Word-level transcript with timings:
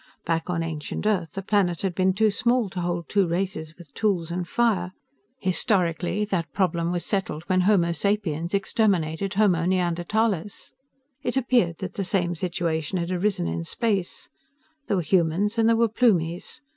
Back 0.25 0.49
on 0.49 0.63
ancient 0.63 1.05
Earth, 1.05 1.37
a 1.37 1.43
planet 1.43 1.83
had 1.83 1.93
been 1.93 2.13
too 2.13 2.31
small 2.31 2.69
to 2.71 2.81
hold 2.81 3.07
two 3.07 3.27
races 3.27 3.75
with 3.77 3.93
tools 3.93 4.31
and 4.31 4.47
fire. 4.47 4.93
Historically, 5.37 6.25
that 6.25 6.51
problem 6.53 6.91
was 6.91 7.05
settled 7.05 7.43
when 7.45 7.61
Homo 7.61 7.91
sapiens 7.91 8.55
exterminated 8.55 9.35
Homo 9.35 9.63
neanderthalis. 9.65 10.73
It 11.21 11.37
appeared 11.37 11.77
that 11.77 11.93
the 11.93 12.03
same 12.03 12.33
situation 12.33 12.97
had 12.97 13.11
arisen 13.11 13.47
in 13.47 13.63
space. 13.63 14.27
There 14.87 14.97
were 14.97 15.03
humans, 15.03 15.59
and 15.59 15.69
there 15.69 15.75
were 15.75 15.87
Plumies. 15.87 16.61